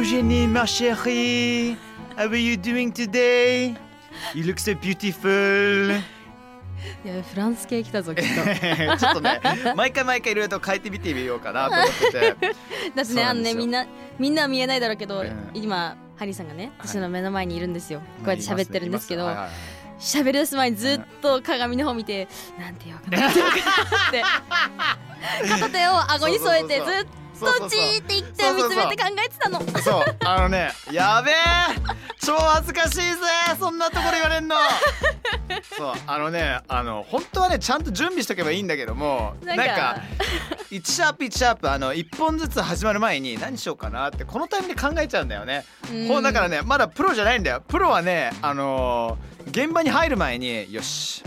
[0.00, 1.76] ハロージェニー、ma chérie.
[2.16, 3.76] How are you doing today?
[4.34, 5.92] You look so beautiful.
[7.04, 8.40] いやフランス系来たぞきっと。
[8.96, 9.42] ちょっとね、
[9.76, 12.36] 毎回毎回いろいろと変えてみてみようかなと思ってて。
[12.96, 13.86] だってねあのねみんな
[14.18, 15.50] みんなは見えないだろうけど、うん。
[15.52, 16.88] 今ハリーさんがねはい。
[16.88, 19.28] 私の目の前にいるんですよ、こうやって喋ってるんですけど
[19.98, 22.26] 喋り出す前にずっと鏡の方見て、
[22.58, 24.10] なんて言おうかななんて言おうかなっ
[25.42, 27.66] て片手を顎に添えてずそうそうそう。
[27.66, 29.60] っとじーって言って見つめて考えてたの。
[29.80, 31.34] そう、あのね、やべえ。
[32.24, 33.02] 超恥ずかしいぜ。
[33.58, 34.56] そんなところ言われんの。
[35.76, 40.00] そう、あのね、あの、本当はね、ちゃんと準備しとけばいいんだけどもなんんか
[40.70, 45.64] 1シャープ1シャープあの1本ずつ始まる前に何しようかなってこのタイミングで考えちゃうんだよね。
[45.92, 46.08] うん。
[46.08, 47.62] ほうだからねまだプロじゃないんだよ。
[47.66, 51.22] プロはねあのー現場に入る前によし。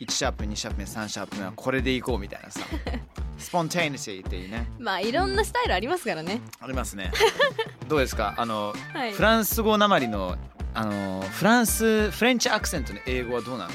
[0.00, 2.60] 1シャープ2シャープ目3シャープ目はこれでいこうみたいなさ
[3.38, 4.66] spontaneity っていうね。
[4.78, 6.40] まあいろんなスタイルありますからね。
[6.60, 7.12] ありますね。
[7.88, 8.34] どうですか？
[8.36, 9.12] あのはい。
[9.12, 10.36] フランス語なまりの
[10.74, 13.68] あのフランス French accent の英語はどうな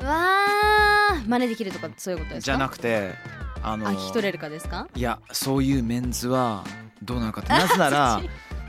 [0.00, 0.08] の？
[0.08, 2.52] わー真似できるとかそういうことですか？
[2.52, 3.12] じゃなくて
[3.62, 4.88] あのあ聞き取れるかですか？
[4.94, 6.64] いやそういうメンズは
[7.02, 7.50] どうなのかって。
[7.52, 8.20] なぜなら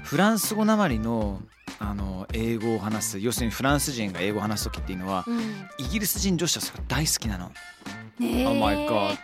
[0.03, 1.41] フランス語なまりの
[1.79, 5.39] あの英語を話す要するにフランス人が英語を話す時っていうのはうん。
[5.77, 7.51] イギリス人女子はそれが大好きなの。
[8.19, 9.17] ね Oh my god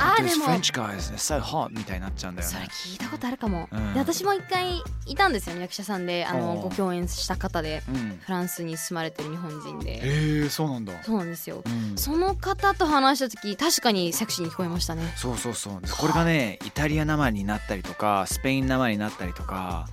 [0.00, 2.68] あ God, でも French guys they're so hot みたいになっちゃうんだよそれね。
[2.70, 8.18] 聞いたことあるかも、うんで私も一回いたんですよね役者さんであのご共演した方でうん。
[8.24, 10.92] フランスに住まれてる日本人でへえそうなんだ。
[11.04, 11.96] そうなんですようん。
[11.96, 15.80] その方と話した時確かにセクシーに聞こえましたねそうそうそう。
[15.80, 19.86] でこれがねイタリア生になったりとかスペイン生になったりとか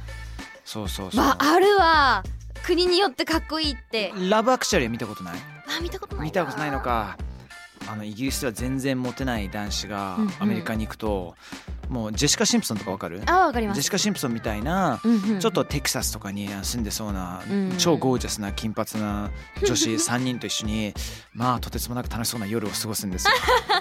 [0.66, 1.26] そうそうそう。
[1.26, 2.24] わあるわ
[2.64, 5.38] 国によってかっこいいってラブアクチャリー見たことない？
[5.78, 7.18] あ見たことないな見たことないのか
[7.90, 11.36] あのイギリスでは全然モテない男子がアメリカに行くと、
[11.90, 13.22] もうジェシカ・シンプソンとかわかる？
[13.26, 13.76] あわかります。
[13.76, 15.40] ジェシカ・シンプソンみたいな、うんうん。
[15.40, 19.30] ちょっとテキサスとかに住んでそうな、うん超ゴージャスな金髪な
[19.66, 20.94] 女子 3人と一緒に
[21.34, 23.34] まあとてつもなく楽しそうな夜を過ごすんですよ。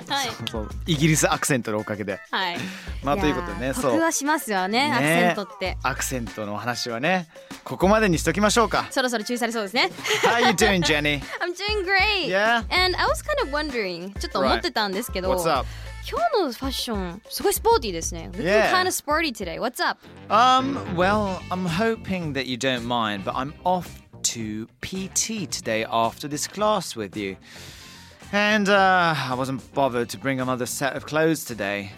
[0.09, 0.27] はい。
[0.29, 2.21] そうそうイギリスアクセントのおかげで。
[2.31, 2.57] はい。
[3.03, 4.01] まあということでねそう。
[4.01, 4.93] はしますよねね。
[4.93, 5.79] アクセントって。
[5.83, 7.29] アクセントのお話はね
[7.65, 8.87] ここまでにしときましょうか。
[8.91, 9.91] そろそろ注意されそうですね。
[10.23, 11.21] How you doing Jenny?
[11.41, 12.29] I'm doing great.
[12.29, 12.63] Yeah?
[12.71, 15.67] and I was kind of wondering ちょっと思ってたんですけど、What's up?
[16.10, 18.72] 今日のファッションすごいスポーティーですね Looking Yeah.
[18.72, 20.00] kind of sporty today What's up?
[20.30, 23.88] Um, well, I'm hoping that you don't mind, but I'm off
[24.34, 27.38] to PT today after this class with you.
[28.34, 31.92] And uh, I wasn't bothered to bring another set of clothes today.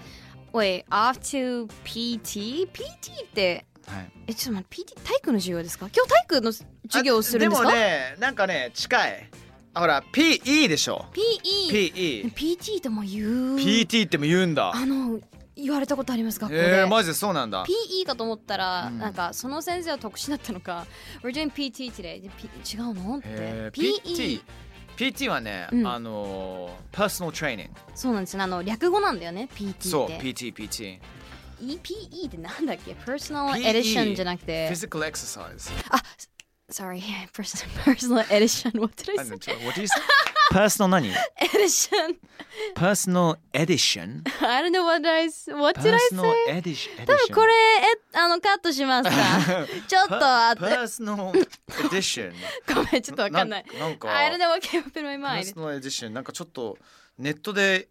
[0.51, 2.67] Wait, off to PT?
[2.73, 4.11] PT ってはい。
[4.27, 9.29] えちょっと待って PT 体育の授業ですか今日体育の授業をするんですかでもね、なんかね、近い。
[9.78, 11.06] あほら、PE でしょ。
[11.12, 12.32] PE PE。
[12.34, 14.72] PT とも言う PT っても言うんだ。
[14.74, 15.20] あの
[15.54, 17.64] 言われたことあります学校で、えー、マジでそうなんだ。
[17.64, 20.86] PE かと思ったら、うんなんかその先生は特殊だったのか
[21.22, 23.18] We're doing PT today で、P、違うの？
[23.18, 24.40] ってへー PT。
[24.96, 27.72] PT はね、うんあのー、パーソナルトレーニング。
[27.94, 30.98] そうなんですよねあの略語なんだよね PT ってそう、PT、PT。
[31.62, 35.70] EPE ってなんだっけ？Personal PE Edition じゃなくて Physical exercise.
[35.90, 36.02] あ
[36.70, 39.54] Sorry Personal, personal Edition What did I 何 say?
[39.64, 39.94] What do you say?
[40.50, 41.10] Personal 何
[41.54, 42.16] Edition
[42.74, 44.22] Personal edition?
[44.42, 46.58] I don't know what did I, what did I Personal say?
[46.58, 46.90] edition.
[47.06, 49.16] 多分これえあのカットしますか
[49.86, 51.48] ちょっと待って Personal
[51.88, 52.32] edition.
[52.74, 56.76] ごめんちょっとわかんないななんか I don't know what came up in my mind Personal edition なんかちょっと
[57.18, 57.88] ネットで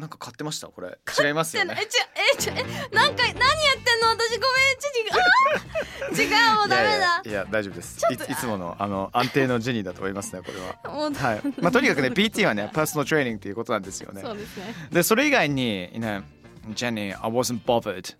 [0.00, 0.66] なんか買ってました？
[0.68, 0.98] これ。
[1.24, 1.76] 違いますよね。
[1.80, 3.34] えちょえちょえなんか何やっ
[3.84, 4.08] てんの？
[4.08, 4.78] 私ごめん。
[4.80, 5.14] ちょっと
[6.06, 6.16] あー！
[6.22, 7.22] 違うもうダメだ。
[7.24, 7.98] いや大丈夫です。
[8.10, 10.58] いいつものあの安定のジェニーだと思いますねこれ
[10.90, 11.10] は。
[11.10, 11.42] はい。
[11.60, 14.22] まあとにかくね PT はねパーソナルトレーニングということなんですよね。
[14.22, 14.74] そうですね。
[14.90, 16.22] でそれ以外に know
[16.74, 18.14] Jenny I wasn't bothered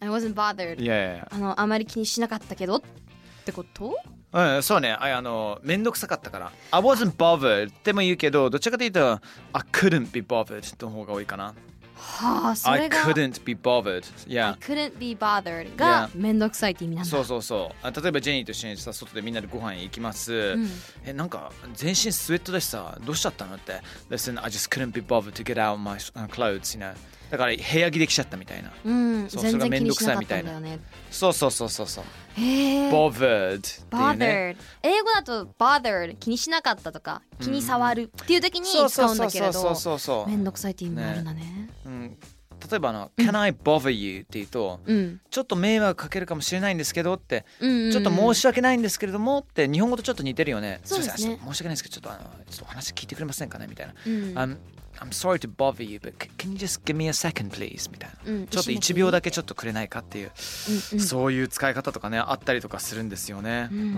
[0.00, 2.82] I wasn't bothered いやいやあのあまり気にしなかったけどっ
[3.44, 3.96] てこと？
[4.32, 4.92] うん、そうね。
[4.92, 6.52] ああの、めんどくさかったから。
[6.72, 9.20] I wasn't bothered っても言うけど、どちらかというと、
[9.52, 11.54] I couldn't be bothered の方が多いかな。
[11.96, 14.04] はあそ I れが couldn't be bothered.
[14.28, 14.56] I Yeah.
[14.58, 16.20] couldn't be bothered が Yeah.
[16.20, 17.10] めんどくさいって意味なんだ。
[17.10, 17.86] そうそうそう。
[17.86, 20.68] あ例えばジェニーと一緒にさ外でみんなでご飯行きます、ん。
[21.04, 23.80] えなんか全身スウェットだしさどうしちゃったのって
[24.10, 26.94] ？Listen I just couldn't be bothered to get out my uh, clothes you know.
[27.30, 28.70] だから部屋着できちゃったみたいな。
[28.84, 30.52] うんそう全それがめんどにしなかっくさいみたいな。
[30.52, 30.82] たんだよね。
[31.10, 32.04] そうそうそうそうそう。
[32.40, 32.90] へえ。
[32.92, 34.56] Bothered っていうね。
[34.56, 41.42] Bothered 英語だと bothered 気にしなかったとか気に触るっていう時にそうそう使うんだけれそうそうどそうそうめんどくさいっていう意味もあるんだね。
[41.42, 41.63] うん、
[42.70, 44.20] 例えばあの、Can I bother you?
[44.20, 45.20] って言うと、うん。
[45.30, 47.92] ちょっと迷惑かけるかもしれないんですけどって、うんうんうん。
[47.92, 50.80] ちょっと申し訳ないんですけれどもって日本語とちょっと似てるよね。
[50.84, 51.38] そうですね。
[51.44, 53.66] 申し訳ないですけどちょっとあのちょっとお話聞いてくれませんかね？
[53.68, 53.94] みたいな。
[54.06, 54.12] うん。
[54.38, 54.56] I'm,
[55.00, 57.90] I'm sorry to bother you but can you just give me a second please?
[57.90, 58.32] みたいな。
[58.32, 60.30] うんちょっと1秒だけちょっとくれないかっていう、
[60.92, 61.04] うんうん。
[61.04, 63.68] そういう使い方とかねあったりとかするんですよね。
[63.70, 63.84] うんうん。
[63.84, 63.88] う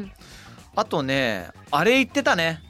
[0.00, 0.12] ん。
[0.76, 2.62] あとねあれ言ってたね。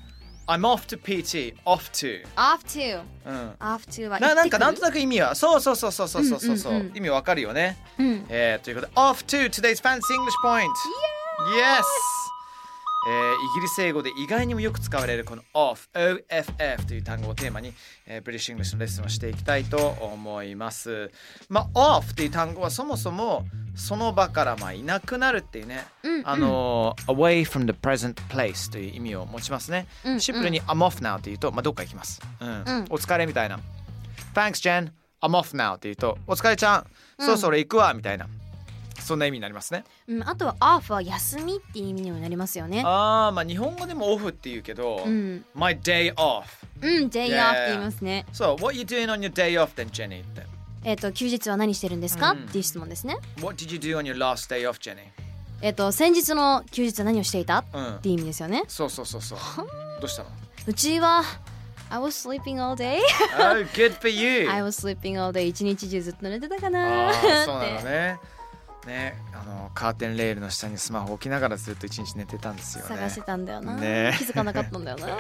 [0.49, 2.25] I'm off to PT off to.
[2.35, 3.03] Off to.
[3.27, 8.27] うん off to はななんかなんとなく意味はそうそうそうそうそうそうそう,、そう意味わかるよね、うん。
[8.31, 10.67] えー、ということで off to today's fancy English point.
[11.55, 11.85] Yes!
[13.07, 17.73] えー、イギリス英語で意外にもよく使われるこの off OFF という単語をテーマに、
[18.07, 21.11] えー、 British English のレッスンをしていきたいと思います。
[21.49, 23.45] まあ off という単語はそもそも
[23.79, 29.87] その場からまあいなくなるっていうね、うんあの away from the present place という意味を持ちますね。
[30.05, 32.21] うんうんシンプルに I'm off now って言うと、まあ、どっか行きます。
[32.41, 32.59] うんうん
[32.91, 33.61] お疲れみたいな。
[34.35, 34.91] Thanks, Jen.
[35.23, 36.87] I'm off now って言うと、お疲れちゃん、
[37.19, 38.29] そろそろ行くわみたいな。
[39.01, 39.85] そんな意味になりますね。
[40.09, 46.43] うんあとは off は休みっていう意味にもなりますよねああ、まあ日本語でもオフって言うけど、うん My day off.
[46.83, 50.23] うん day Yeah, off って言いますね So, what you doing on your day off then, Jenny?
[50.23, 50.43] って
[50.85, 52.33] えっと休日は何してるんですか？
[52.33, 52.39] うん。
[52.39, 53.19] っていう質問ですね。
[53.41, 54.99] What did you do on your last day off, Jenny?
[55.61, 57.59] えっと先日の休日は何をしていた？
[57.59, 57.99] っうん。
[58.01, 58.09] て。
[58.09, 58.63] いう意味ですよね。
[58.69, 59.39] そうそうそうそう。
[60.01, 60.29] どうしたの？
[60.67, 61.23] うちは
[61.91, 62.99] I was sleeping all day.
[63.39, 64.47] Oh, good for you!
[64.53, 65.47] I was sleeping all day.
[65.47, 67.09] 一日中ずっと寝てたかあな。
[67.09, 67.15] あ、
[67.47, 67.85] そうなのって。
[67.85, 68.19] ね。
[68.87, 72.97] ね、あのカーテンレールの下にスマホ置きながらずっと一日寝てたんですよね。
[72.97, 74.15] 探してたんだよな、ね。
[74.17, 75.19] 気づかなかったんだよな。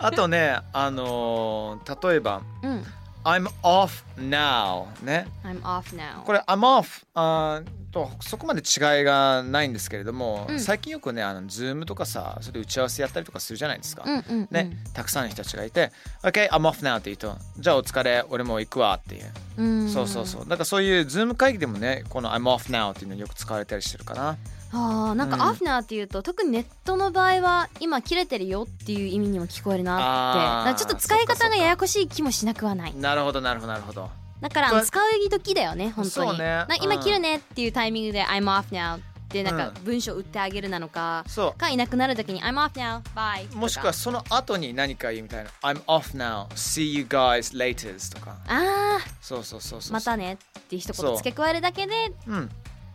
[0.00, 2.84] あとね、あのー例えば、うん
[3.25, 5.27] I'm off now ね。
[5.43, 10.60] I'm off now これ I'm off あー とそこまで違いがないんですけれども、うん。
[10.60, 14.48] 最近よくねあの Zoom とかさそれで打ち合わせやったりとかするじゃないですか、うんうんうん。
[14.50, 15.90] ね、たくさんの人たちがいて
[16.22, 19.24] OK I'm off now って言うとじゃあお疲れ俺もう行くわっていう、
[19.56, 19.88] うん。
[19.88, 20.40] そうそうそう。
[20.42, 24.36] だからそういう Zoom 会議でもねこの I'm off now っていうのよく使われたりしてるかな。
[24.72, 25.42] あーなんかうん。
[25.42, 30.80] off now っていうと、特にネットの場合は今切れてるよっていう意味にも聞こえるなって。
[30.80, 32.94] ちょっと使い方がややこしい気もしなくはない。
[32.96, 34.10] なるほどなるほどなるほど
[34.40, 36.44] だから使う時だよね本当に、ね。
[36.68, 37.00] な今うん。
[37.02, 47.56] 切るねっていうタイミングで I'm off now ってなんかう文章打ってあげるなのか、そかいなくなる時に I'm off now bye うもしくはその後に何か言うみたいな I'm off now see you guys
[47.56, 48.36] later とか。
[48.46, 52.50] あそうそうそうそうーまたねっていう一言付け加えるだけでうん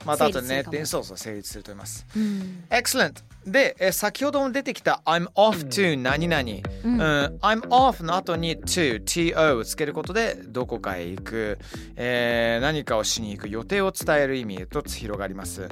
[0.06, 0.78] また後でねっ成立するかも。
[0.78, 2.06] てそうそう成立すると思います。
[2.16, 3.14] うん、Excellent
[3.46, 7.02] で、えー先ほども出てきた I'm off to 何々、うん。
[7.42, 11.60] I'm off の後に to to をつけることでどこかへ行く、
[11.96, 15.64] えー何かをしに行く予定を伝える意味へと広がります、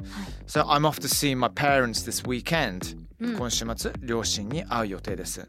[0.47, 5.47] So I'm off to see my parents this weekend、今週末両親に会う予定です、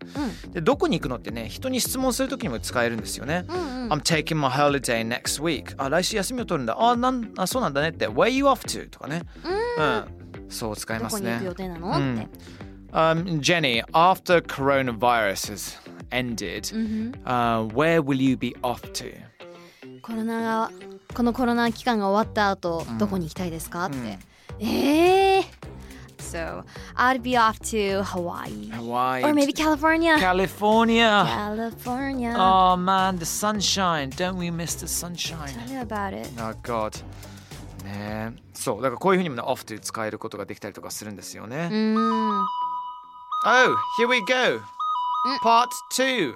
[0.53, 5.75] でどこに行くのってね人に質問するときにも使えるんですよね、I'm taking my holiday next week.
[5.77, 6.77] あ来週休みを取るんだ。
[6.79, 8.09] あなんあそうなんだねって。
[8.09, 8.89] Where you off to?
[8.89, 9.23] とかね。
[9.79, 10.05] うん。
[10.49, 11.39] そう使いますね。
[11.39, 12.15] どこに行く予定なの、うん。
[12.15, 12.29] って。
[12.93, 15.79] Um, Jenny, after coronavirus has
[16.11, 16.73] ended,
[17.25, 19.15] uh, where will you be off to?
[20.03, 20.71] コロナが
[21.15, 23.85] このコロナ期間が終わった後、どこに行きたいですか？
[23.85, 24.19] って、
[24.59, 25.20] ええー？
[26.31, 26.65] So
[26.97, 29.23] I'd be off to Hawaii Hawaii.
[29.25, 31.25] or maybe California California.
[31.27, 34.11] California Oh man, the sunshine.
[34.11, 35.49] Don't we miss the sunshine?
[35.49, 36.95] Tell me about it Oh god.
[37.85, 41.69] ねえそうだからこういうふうにもね off to 使えることができたりとかするんですよね。
[41.71, 41.95] うー
[42.43, 42.45] ん
[43.47, 44.61] Oh, here we go.
[45.43, 46.35] Part 2.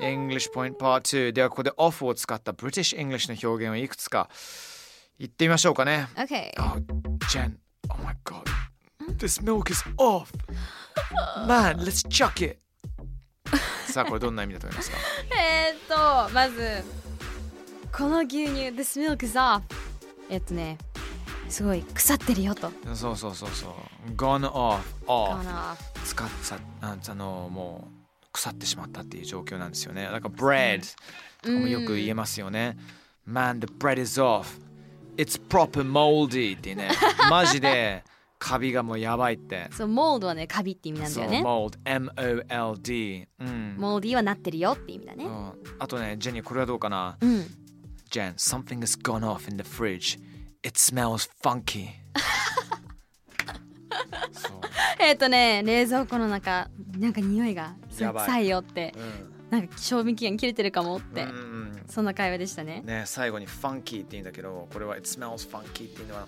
[0.00, 1.32] English point part 2.
[1.32, 4.28] ではここで off を使った British English の表現をいくつか
[5.18, 6.08] 言ってみましょうかね。
[6.16, 6.80] Okay Oh,
[7.28, 7.56] Jen.
[7.90, 8.44] Oh my god.
[9.18, 10.32] This milk is off.
[11.46, 12.58] Man, let's chuck it.
[13.90, 14.96] さあこれどんな意味だと思いますか？
[15.36, 16.82] えーっとまず
[17.96, 19.62] この牛乳 This milk is off.
[20.28, 20.78] えっとね
[21.48, 22.72] すごい腐ってるよと。
[22.94, 23.68] そうそうそうそ
[24.08, 24.10] う。
[24.16, 25.36] Gone off off.
[25.38, 27.88] かな使っちゃああのも
[28.22, 30.04] う腐ってしまったっていう状況なんですよね。
[30.04, 30.80] なんか bread
[31.42, 32.76] とかもよく言えますよね、
[33.28, 34.58] man the bread is off.
[35.16, 36.90] It's proper moldy ってね。
[37.30, 38.02] マジで
[38.44, 39.68] カビがもうやばいって。
[39.72, 41.42] そうモールドはねカビって意味なんだよね。
[41.42, 45.24] mold M-O-L-D うん、モーディはなってるよって意味だね。
[45.24, 45.28] う。
[45.30, 47.16] ん、あとねジェニーこれはどうかな？
[47.22, 47.46] うん。
[48.10, 50.20] Jen something has gone off in the fridge.
[50.62, 51.86] It smells funky.
[55.00, 58.92] えっとね冷蔵庫の中なんか匂いが臭いよって。
[59.48, 61.82] なんか賞味期限切れてるかもって、うんうんうん。
[61.88, 62.82] そんな会話でしたね。
[62.84, 66.26] ね最後にファンキーって言うんだけどこれは It smells funky っていうのは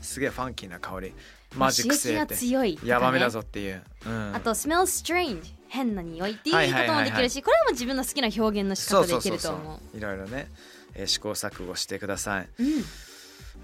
[0.00, 1.14] すげえファンキーな香り。
[1.56, 2.36] マジック性って。
[2.36, 9.20] 強いヤバめだぞっていう、うん、あと smell strange 変な匂いっていう言い方もできるしこれも自分の好きな表現の仕方でいけそう。
[9.22, 9.96] そうそうると思う。
[9.96, 10.48] いろいろね、
[10.94, 12.48] えー試行錯誤してください。
[12.58, 12.66] うん。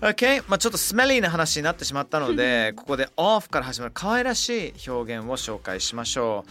[0.01, 6.45] OK まあちょっとスメリーな話になってしまったのでここで off から始まる可愛らしい表現を紹介しましょ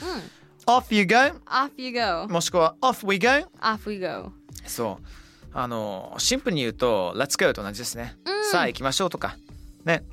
[0.66, 1.16] う、off you go
[1.46, 3.28] Off you go もしくは off we go
[3.62, 4.32] Off we go
[4.66, 5.06] そう。
[5.54, 8.18] あのシンプルに言うと Let's go と同じですね、
[8.52, 9.38] さあ行きましょうとか
[9.86, 10.04] ね。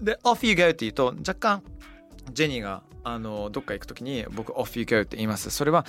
[0.00, 1.62] で Off you go って言うと若干
[2.32, 5.50] ジェニーがあのどっか行くときに僕 Off you go って言います。
[5.50, 5.86] それは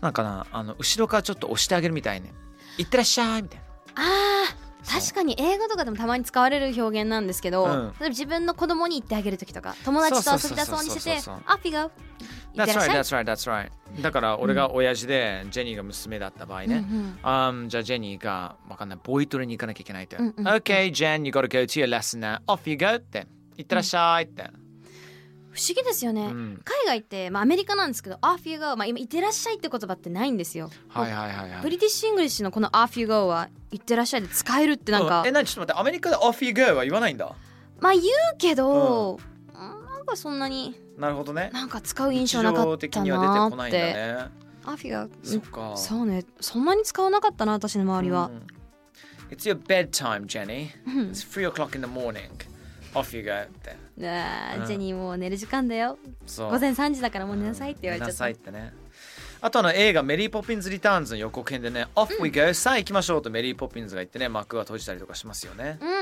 [0.00, 2.32] なんかなあの後ろからちょっと押してあげるみたいね。
[2.78, 3.64] 行ってらっしゃいみたいな。
[3.94, 5.00] あーそう。
[5.00, 7.70] 確かに英語とかでもたまに使われる表現なんですけど、うん。
[7.70, 11.42] 例えば自分の子供に言ってあげる時とか友達と遊び出そうにしててそうそう
[12.56, 13.70] That's right that's right that's right
[14.02, 22.40] だから俺が親父でジェニーが娘だった場合ね、うんあんじゃあジェニーがわかんないボイトレに行かなきゃいけないと、うんうん OK Jen you gotta go to your lesson now.
[22.46, 24.42] Off you go って行ってらっしゃいって、
[25.50, 26.60] 不思議ですよね、うん。
[26.64, 31.62] 海外って、まあ、アメリカなんですけど Off you go、まあ、今「いってらっしゃい」って言葉ってないんですよ、はいはいはいはい。
[31.62, 37.34] Bri tish English のこの Off you go は「いってらっしゃい」で使えるってなんか、うんえ、なにちょっと待って、アメリカで off you go は言わないんだ？
[37.80, 38.06] まあ言う
[38.38, 39.18] けど、
[40.06, 41.50] なんかそんなになるほどね。
[41.52, 44.16] なんか使う印象なかったなって、ね。
[44.64, 45.76] Off you go そっか。
[45.76, 48.46] そうねそんなに使わなかったな私の周りはう、ん
[49.34, 50.68] It's your bedtime, Jenny.
[50.86, 52.30] う ん It's 3 o'clock in the morning.
[52.94, 53.32] Off you go。
[53.32, 55.98] あーうんジェニーもう寝る時間だよ。
[56.38, 58.72] 午前3時だからもう寝なさいって言われちゃ寝なったさいってね。
[59.40, 62.54] あとあの映画メリー・ポピンズ・リターンズの予告編でね、Off we go!
[62.54, 65.78] さあ行きましょうとメリー・ポピンズが言ってね、幕が閉じたりとかしますよね。
[65.80, 65.96] うんうんう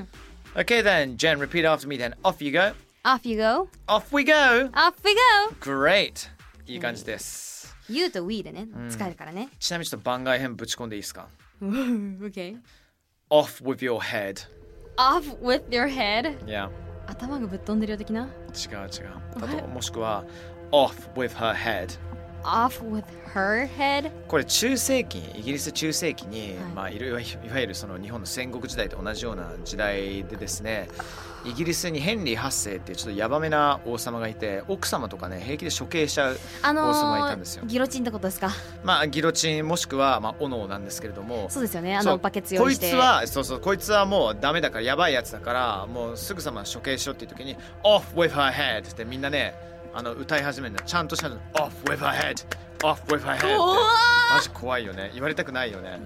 [0.00, 0.08] ん
[0.54, 2.14] Okay then, Jen, repeat after me then.
[2.22, 2.72] Off you go!
[3.04, 4.32] Off you go Off we go!
[4.74, 5.12] Off we
[5.60, 6.28] Great!
[6.66, 7.74] いい感じです。
[7.88, 11.26] go You と We でねん使えるからねちなみにちょっと番外編ぶち込んでいいですか？
[11.60, 12.56] OK
[13.28, 14.46] Off with your head.
[14.98, 16.38] Off with your head?
[16.46, 16.68] Yeah.
[17.08, 18.22] 頭がぶっ飛んでるよ的な？
[18.54, 18.88] 違う違う。
[19.34, 20.24] あともしくは
[20.70, 21.98] Off with her head.
[22.44, 23.04] Off with
[23.34, 24.12] her head?
[24.28, 30.88] これ中世紀イギリス中世紀に、はいまあいろいろいわゆるその日本の戦国時代と同じような時代でですね
[31.44, 37.64] イギリスにヘンリー8世っていうちょっとヤバめな王様がいて奥様とかね平気で処刑しちゃうあの王様がいたんですよ。
[37.64, 38.50] ー、ギロチンってことですか？
[38.84, 41.48] まあギロチンもしくはまあ斧なんですけれども。
[41.50, 41.96] そうですよね。
[41.96, 48.88] あのバケツ用こいつ意してはそうそうこいつはもうダメだからやばいやつだからもうすぐさま処刑しろっていう時に Off with her head!
[48.90, 49.54] ってみんなね
[49.94, 50.80] あの歌い始めるの。
[50.80, 51.36] ちゃんとしたの。
[51.54, 52.44] Off with her head
[52.80, 53.56] Her head って。
[53.56, 53.76] 怖
[54.34, 55.10] マジ怖いよね。
[55.12, 56.00] 言われたくないよね。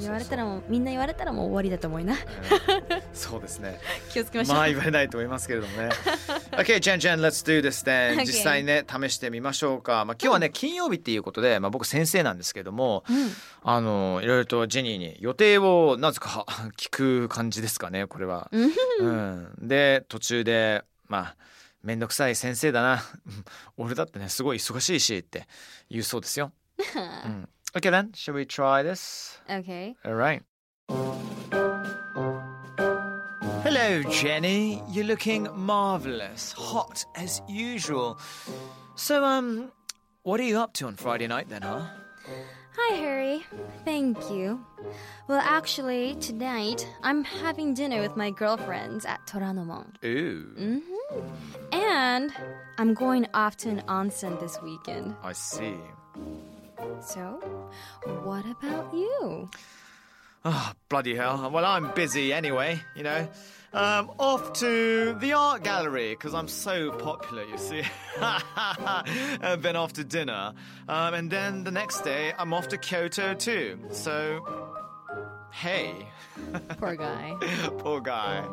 [0.00, 2.14] 言われたらもうみんな言われたらもう終わりだと思いな。
[2.14, 2.18] うん。
[3.12, 3.78] そうですね。
[4.10, 5.90] 気をつけましょう、まあ言われないと思いますけれどもね。
[6.52, 8.18] OK Jen Jen let's do this then.
[8.20, 10.04] 実際ね試してみましょうか。
[10.04, 13.30] まあ今日はね金曜日っていうことでまあ僕先生なんですけれどもうん。
[13.64, 16.46] あのいろいろとジェニーに予定をなぜか
[16.76, 18.50] 聞く感じですかねこれは。
[18.98, 21.36] うん、で途中でまあ
[21.83, 23.03] めんどくさい先生だな
[23.77, 25.47] 俺だってねすごい忙しいしって
[25.89, 26.51] 言うそうですよ。
[26.77, 29.41] う ん、OK then shall we try this?
[29.47, 30.43] OK Alright.
[33.63, 34.81] Hello, Jenny.
[34.91, 38.17] You're looking marvelous, hot as usual.
[38.95, 39.71] So, um,
[40.23, 41.85] what are you up to on Friday night then, huh?
[42.79, 43.43] Hi Harry
[43.85, 44.63] thank you
[45.27, 52.32] well actually tonight I'm having dinner with my girlfriends at Toranomon Ooh, hmm and
[52.78, 55.76] I'm going off to an onsen this weekend I see.
[57.00, 57.40] so
[58.24, 59.48] what about you
[60.44, 61.50] Oh, bloody hell.
[61.52, 63.28] Well, I'm busy anyway, you know.
[63.72, 67.82] Um, off to the art gallery because I'm so popular, you see.
[68.20, 70.52] and then off to dinner.
[70.88, 73.78] Um, and then the next day, I'm off to Kyoto too.
[73.92, 74.74] So,
[75.52, 76.08] hey,
[76.78, 77.36] poor guy
[77.78, 78.44] poor guy.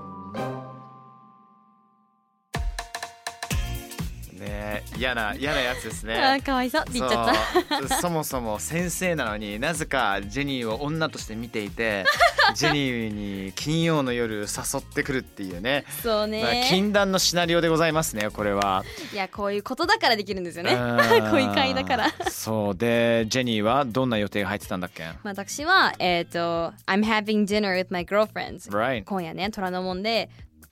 [4.39, 6.15] ねえ嫌な嫌なやつですね。
[6.15, 6.81] あーかわいそう。
[6.81, 7.35] って言っちゃっ
[7.69, 7.77] た。
[7.77, 7.87] そう。
[8.01, 12.05] そもそも先生なのになぜかジェニーを女として見ていて
[12.55, 14.45] ジェニーに金曜の夜誘
[14.79, 15.85] ってくるっていうね。
[16.03, 18.83] そうまあね禁断のシナリオでございますねこれは。
[19.13, 20.71] いやこういうことだからできるんですよね。
[20.73, 22.11] あー こういう会だから。
[22.29, 22.75] そう。
[22.75, 25.03] でジェニーはどんな予定が入ってたんだっけ？
[25.03, 30.29] まあ私はえっ、と I'm having dinner with my girlfriends Right 今夜ね虎ノ門で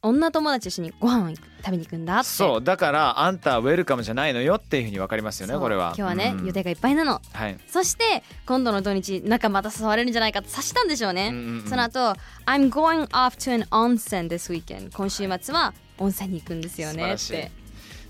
[0.07, 2.25] 女友達と一緒にご飯を食べに行くんだって。
[2.25, 5.93] そうだからあんたはウェルカムじゃないのよっていうふうに分かりますよねこれは。
[5.95, 6.45] 今日はね、うん。
[6.45, 7.21] 予定がいっぱいなの。
[7.33, 7.57] はい。
[7.67, 11.67] そして今度の土日中また誘われるんじゃないかって察したんでしょうね、うんうんうん。
[11.67, 11.99] その後
[12.45, 17.31] I'm going off to an onsen this weekend 今週末は温泉に行くんですよねっ素晴らしい。
[17.31, 17.51] て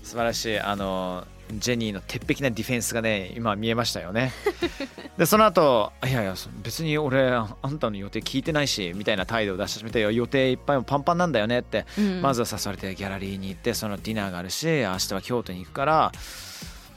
[0.02, 0.60] 素晴らしい。
[0.60, 4.32] あのジェニーの鉄壁なディフェンスがね今見えましたよね。
[5.16, 12.22] でその後いやいやそ別に俺あんたの予定聞いてないしみたいな態度を出し始めて予定いっぱいパンパンなんだよねって、うん。
[12.22, 16.12] まずは誘われてギャラリーに行ってそのディナーがあるし明日は京都に行くから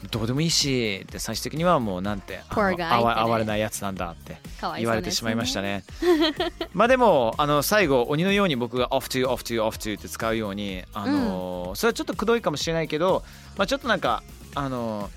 [0.09, 4.37] どうでもいいしで最終的にはもうなんてあわれないやつなんだって
[4.77, 5.83] 言われてしまいましたね。
[6.73, 13.23] まあでもあの最後鬼のように僕が off to off to off to って使うようにあの、それはちょっとくどいかもしれないけど、
[13.57, 14.23] まあ、ちょっとなんか
[14.55, 15.09] あの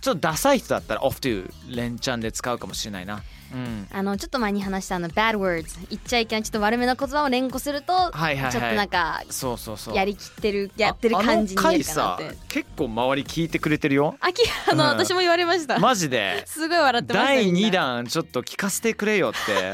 [0.00, 3.22] ちょっとダサい人だったら off to 連チャンで使うかもしれないな。
[3.52, 9.94] うんあのちょっと前に話したあの bad words 言っちゃいけないちょっと悪めな言葉を連呼すると、はいはいはいちょっとなんかそうそうそう。
[9.94, 14.16] やりきってるやってる感じに見えるかなってああの回さ結構周り聞いてくれてるよ。
[14.20, 16.42] あき あの、うん私も言われましたマジで。
[16.46, 19.72] すごい笑ってました第2みんな弾ちょっと聞かせてくれよって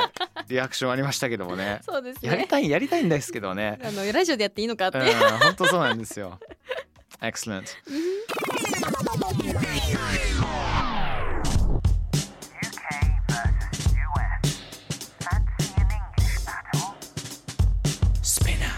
[0.49, 1.81] リアクションありましたけどもね。
[1.85, 3.79] そうですやりねたいやりたいんですけどね。
[3.83, 5.05] あのラジオでやっていいのかって、うん、
[5.39, 6.39] 本当そうなんですよ。
[7.22, 7.76] Excellent.
[7.78, 8.04] UK
[13.28, 14.42] versus US.
[15.20, 16.96] Fancy an English battle?
[18.22, 18.76] Spinner.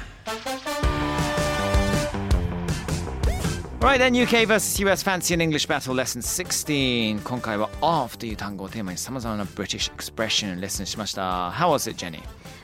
[3.82, 10.60] Right then, UK vs US Fancy and English Battle Lesson 16今回は off という単語をテーマに様々な British expression
[10.60, 11.50] レッスンしました。
[11.52, 12.22] How was it, Jenny?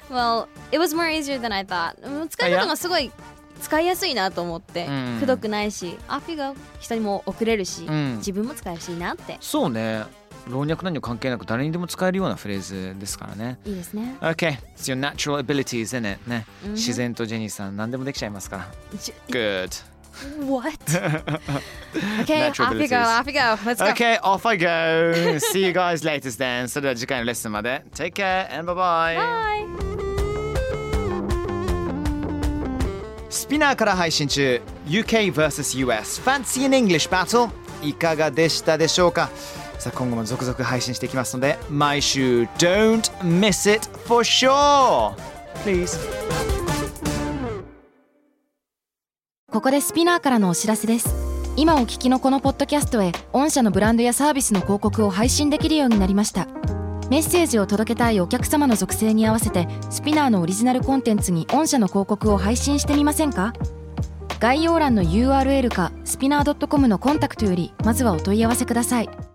[0.10, 3.12] Well, it was more easier than I thought うん使い方がすごい
[3.61, 7.83] 使いやすいなと思って、うん、くどくないしアフィが人にも送れるし、
[8.17, 10.05] 自分も使いやすなってそうね
[10.49, 18.69] 老若男女関係なく誰にでも使えるようなフレーズですからねいいですね OK it's your natural abilities in it ね、うん、自然とジェニーさん何でもできちゃいますから
[19.29, 19.91] Good
[20.41, 20.75] What?
[22.23, 23.57] okay, off you go, off you go.
[23.65, 23.87] Let's go.
[23.93, 25.13] Okay, off I go.
[25.39, 26.69] See you guys later then.
[26.69, 27.85] それでは次回のレッスンまで。
[27.95, 29.17] Take care and bye bye.
[29.17, 30.10] Bye.
[33.31, 34.61] スピナーから配信中。
[34.87, 37.49] UK vs.US Fancy in English Battle
[37.83, 39.31] いかがでしたでしょうか？
[39.79, 45.15] さあ今後も続々配信していきますので毎週 Don't miss it for sure
[45.65, 45.99] Please
[49.51, 51.09] ここでスピナーからのお知らせです。
[51.57, 56.47] 今お聞きのこのポッドキャストへ御社のブランドやサービスの広告を配信できるようになりました。
[57.11, 63.53] メッセージを届けたいお客様の属性に合わせてスピナーのオリジナルコンテンツに御社の広告を配信してみませんか？
[64.39, 69.30] 概要欄の URL かスピナー .com のコンタクトよりまずはお問い合わせください。